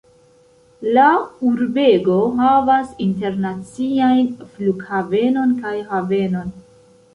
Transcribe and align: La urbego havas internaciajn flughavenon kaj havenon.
La 0.97 1.03
urbego 1.49 2.15
havas 2.39 2.89
internaciajn 3.09 4.27
flughavenon 4.57 5.57
kaj 5.63 5.79
havenon. 5.95 6.53